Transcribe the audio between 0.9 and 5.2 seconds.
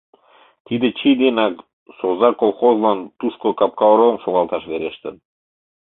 чий денак Соза колхозлан тушко капка оролым шогалташ верештын.